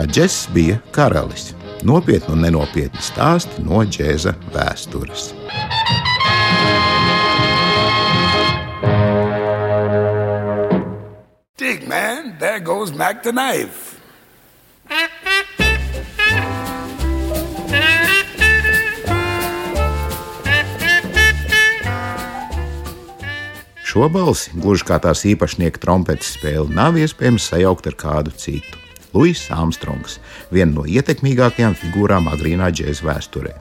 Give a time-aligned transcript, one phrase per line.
[0.00, 1.50] Kā džeks bija karalis,
[1.84, 5.26] nopietni un nenopietni stāsti no džēza vēstures.
[11.60, 14.00] Dig, man, there goes Mac the knife.
[23.84, 28.79] Šo balsi, gluži kā tās īpašnieka trompetes spēle, nav iespējams sajaukt ar kādu citu.
[29.14, 30.18] Luis Armstrongs,
[30.54, 33.56] viena no ietekmīgākajām figūrām agrīnā džēza vēsturē.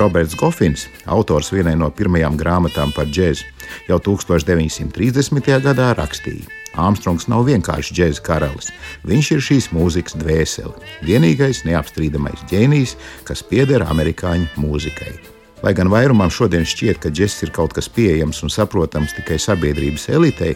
[0.00, 3.44] Roberts Gofins, autors vienai no pirmajām grāmatām par džēzu,
[3.88, 5.50] jau 1930.
[5.64, 8.70] gadā rakstīja: Armstrongs nav vienkārši džēza karalis.
[9.08, 12.94] Viņš ir šīs mūzikas dvēsele, vienīgais neapstrīdamais ģēnijs,
[13.28, 15.16] kas pieder amerikāņu mūzikai.
[15.62, 20.06] Lai gan vairumam šodien šķiet, ka džeks ir kaut kas pieejams un saprotams tikai sabiedrības
[20.14, 20.54] elitei,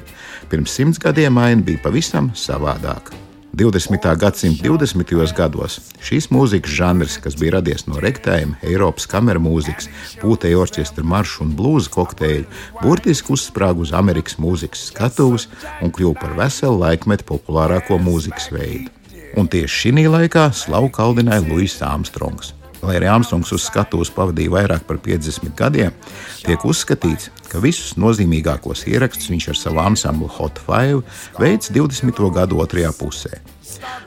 [0.49, 3.19] pirms simts gadiem aina bija pavisam savādāka.
[3.55, 4.17] 20.
[4.17, 5.35] gadsimta 20.
[5.37, 9.91] gados šīs mūzikas žanrs, kas bija radies no rektējiem, Eiropas kameras mūzikas,
[10.23, 12.47] pūtēju orķestra maršu un blūza kokteļu,
[12.81, 15.51] burtiski uzsprāga uz Amerikas mūzikas skatuves
[15.85, 18.89] un kļuva par veselu laikmetu populārāko mūzikas veidu.
[19.37, 22.55] Un tieši šī laikā slavu kaldināja Luis Armstrongs.
[22.83, 25.95] Lai arī Armstrongs uz skatuves pavadīja vairāk par 50 gadiem,
[26.43, 31.05] tiek uzskatīts, ka visus nozīmīgākos ierakstus viņš ar savu ansamblu Hot Five
[31.39, 32.19] veids 20.
[32.35, 33.39] gadu otrajā pusē.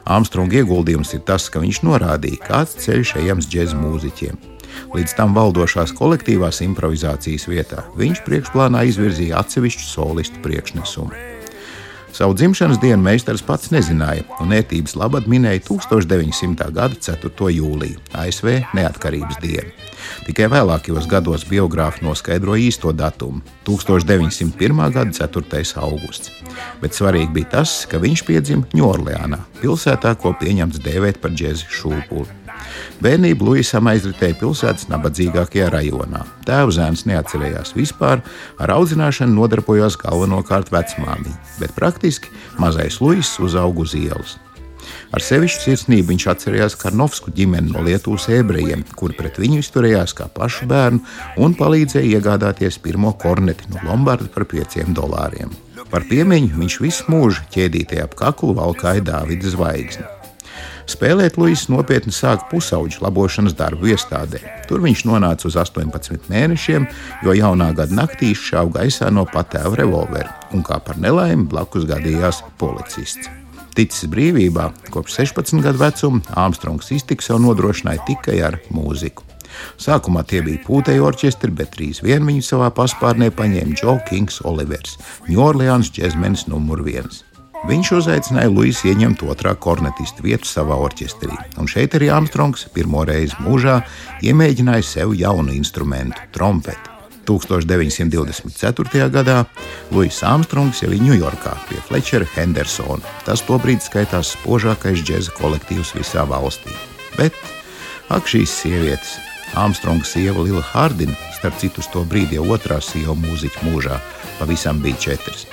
[0.04, 4.36] Armstronga ieguldījums ir tas, ka viņš norādīja, kāds ceļš ejams džēza mūziķiem.
[4.92, 11.35] Līdz tam valdošās kolektīvās improvizācijas vietā viņš priekšplānā izvirzīja atsevišķu solistu priekšnesumu.
[12.16, 16.70] Savu dzimšanas dienu meistars pats nezināja, un ētības labad minēja 1900.
[16.72, 17.50] gada 4.
[17.52, 19.74] jūliju, ASV neatkarības dienu.
[20.24, 24.88] Tikai vēlākajos gados biogrāfi noskaidroja īsto datumu- 1901.
[24.96, 25.76] gada 4.
[25.76, 26.32] augusts.
[26.80, 32.45] Bet svarīgi bija tas, ka viņš piedzima Ņūorleānā, pilsētā, ko pieņemts dēvēt par džēzi šūpuli.
[33.04, 36.24] Bērnību Luisam aizritēja pilsētas nabadzīgākajā rajonā.
[36.48, 38.24] Tēvzēns neatcerējās vispār,
[38.62, 42.32] ar audzināšanu nodarbojās galvenokārt vecmāmiņa, bet praktiski
[42.62, 44.36] mazais Luis uzauga uz ielas.
[45.14, 50.28] Ar sevišķu sirsnību viņš atcerējās Karnovsku ģimeni no Lietuvas ebrejiem, kuri pret viņu izturējās kā
[50.32, 51.02] pašu bērnu
[51.42, 55.54] un palīdzēja iegādāties pirmo korneti no Lombarda par pieciem dolāriem.
[55.90, 60.15] Par piemiņu viņš visu mūžu ķēdītajā ap kaklu valkāja Dāvida zvaigzni.
[60.86, 64.38] Spēlēt Luis nopietni sāka pusauģu labošanas darbu iestādē.
[64.70, 66.86] Tur viņš nonāca uz 18 mēnešiem,
[67.26, 72.44] jo jaunā gada naktī šāva gaisā no patēva revolvera, un kā par nelaimi blakus gadījās
[72.62, 73.26] policists.
[73.76, 79.26] Ticis brīvībā, kopš 16 gadu vecuma Armstrongs iztiku sev nodrošināja tikai ar mūziku.
[79.80, 85.00] Sākumā tie bija pūtēji orķestri, bet drīz vien viņu savā paspārnē paņēma Joe Kings Olivers,
[85.26, 87.24] Ņūorleāns džekmenis numur viens.
[87.66, 93.34] Viņš uzaicināja Luisu ieņemt otrā kornetista vietu savā orķestrī, un šeit arī Armstrongs pirmo reizi
[93.42, 93.80] mūžā
[94.22, 96.94] iemēģināja sev jaunu instrumentu- trompeti.
[97.26, 99.10] 1924.
[99.10, 99.44] gadā
[99.90, 103.02] Luis Armstrongs jau ir Ņujorkā pie Flečera Hendersona.
[103.24, 106.70] Tas tobrīd skaitās spožākais džēza kolektīvs visā valstī.
[107.18, 107.34] Bet,
[108.08, 109.25] ak, šīs sievietes!
[109.54, 114.00] Armstronga sieva Lila Hārdina, starp citu, to brīdi jau otrā sieva mūziķa mūžā,
[114.40, 115.46] pavisam bija četras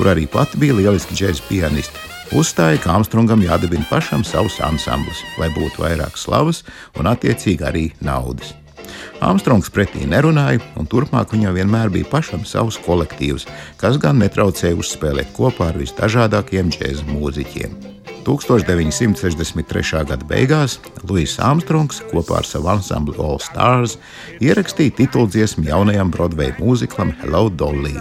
[0.00, 1.98] kur arī pati bija lieliski džēzus pianisti.
[2.32, 6.62] Uzstāja, ka Armstrongam jādibina pašam savs ansamblis, lai būtu vairāk slavas
[6.96, 8.54] un, attiecīgi, arī naudas.
[9.20, 13.44] Armstrongs pretī nerunāja, un turpmāk viņam vienmēr bija pašam savs kolektīvs,
[13.76, 17.76] kas gan netraucēja uzspēlēt kopā ar visdažādākajiem džēza mūziķiem.
[18.26, 20.04] 1963.
[20.08, 23.98] gada beigās Luis Armstrongs kopā ar savu ansambli All Stars
[24.40, 27.96] ierakstīja tituldziesmu jaunajam Broadway mūziklam Hello Dolly.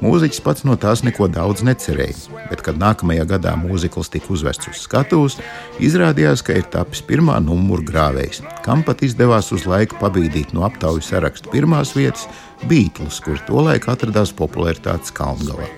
[0.00, 4.80] Mūziķis pats no tās neko daudz necerēja, bet, kad nākamajā gadā mūzikls tika uzvests uz
[4.86, 5.36] skatuves,
[5.76, 11.04] izrādījās, ka ir tapis pirmā numura grāvējs, kam pat izdevās uz laiku pabīdīt no aptauju
[11.04, 12.24] sarakstu pirmās vietas
[12.64, 15.68] Beatles, kur tolaik atradās popularitātes kalngalā.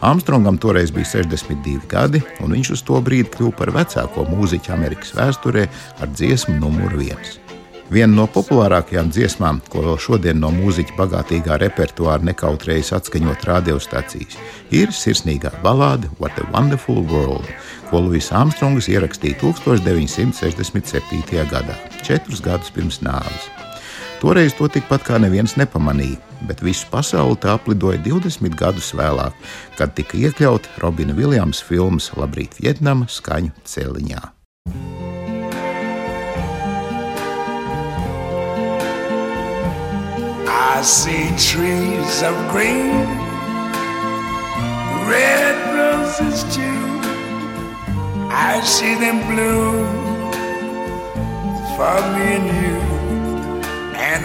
[0.00, 5.12] Armstrongam toreiz bija 62 gadi, un viņš uz to brīdi kļuva par vecāko mūziķu Amerikas
[5.16, 5.66] vēsturē
[6.00, 7.36] ar dziesmu numuru viens.
[7.90, 14.38] Viena no populārākajām dziesmām, ko vēl šodien no mūziķa bagātīgā repertuāra nekautrējas atskaņot radiostacijas,
[14.70, 17.50] ir sirsnīgā balāde What a Wonderful World,
[17.90, 21.50] ko Luis Armstrongs ierakstīja 1967.
[21.50, 21.76] gadā,
[22.06, 23.50] četrus gadus pirms nāves.
[24.20, 29.32] Toreiz to tikpat kā neviens nepamanīja, bet visu pasauli tā aplidoja 20 gadus vēlāk,
[29.78, 34.20] kad tika iekļauta Robina Viljams filmas Labrīt, Vietnama skaņu celiņā.
[40.50, 43.08] I see trees of green,
[45.08, 46.80] red roses too.
[48.28, 50.10] I see them bloom
[51.80, 52.59] for me and you,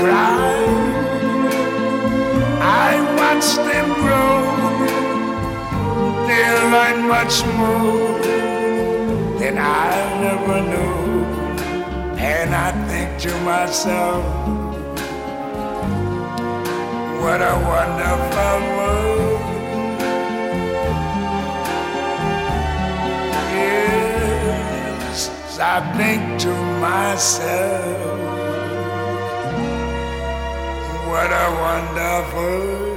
[0.00, 0.36] cry.
[2.60, 4.46] I watch them grow
[6.28, 8.18] they'll learn much more
[9.38, 9.90] than I
[10.24, 11.24] never knew.
[12.18, 14.24] And I think to myself,
[17.22, 19.42] what a wonderful world.
[24.76, 25.18] Yes,
[25.58, 28.05] I think to myself,
[31.16, 32.95] what a wonderful